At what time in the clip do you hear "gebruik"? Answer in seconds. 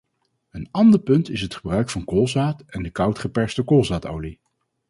1.55-1.89